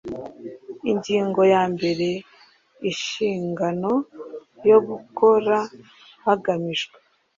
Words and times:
ingingo 0.91 1.41
ya 1.53 1.63
mbere 1.73 2.07
inshingano 2.89 3.91
yo 4.69 4.77
gukora 4.87 5.57
hagamijwe 6.25 6.97